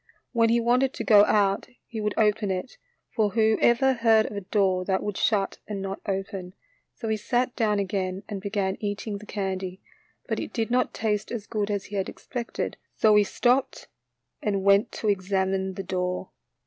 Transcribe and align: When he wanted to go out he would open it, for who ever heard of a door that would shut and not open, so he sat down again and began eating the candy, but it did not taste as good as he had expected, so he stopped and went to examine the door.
When 0.31 0.49
he 0.49 0.59
wanted 0.59 0.93
to 0.95 1.03
go 1.03 1.25
out 1.25 1.67
he 1.85 2.01
would 2.01 2.15
open 2.17 2.49
it, 2.49 2.77
for 3.11 3.29
who 3.33 3.59
ever 3.61 3.93
heard 3.93 4.25
of 4.25 4.35
a 4.35 4.41
door 4.41 4.83
that 4.85 5.03
would 5.03 5.15
shut 5.15 5.59
and 5.67 5.79
not 5.79 6.01
open, 6.07 6.55
so 6.95 7.07
he 7.07 7.17
sat 7.17 7.55
down 7.55 7.77
again 7.77 8.23
and 8.27 8.41
began 8.41 8.77
eating 8.79 9.19
the 9.19 9.27
candy, 9.27 9.79
but 10.27 10.39
it 10.39 10.53
did 10.53 10.71
not 10.71 10.95
taste 10.95 11.31
as 11.31 11.45
good 11.45 11.69
as 11.69 11.85
he 11.85 11.97
had 11.97 12.09
expected, 12.09 12.77
so 12.95 13.13
he 13.13 13.23
stopped 13.23 13.89
and 14.41 14.63
went 14.63 14.91
to 14.93 15.07
examine 15.07 15.75
the 15.75 15.83
door. 15.83 16.29